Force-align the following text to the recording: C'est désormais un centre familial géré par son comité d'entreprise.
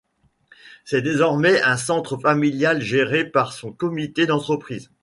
C'est 0.83 1.03
désormais 1.03 1.61
un 1.61 1.77
centre 1.77 2.17
familial 2.17 2.81
géré 2.81 3.23
par 3.23 3.53
son 3.53 3.71
comité 3.71 4.25
d'entreprise. 4.25 4.89